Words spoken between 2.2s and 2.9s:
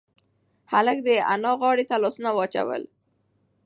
واچول.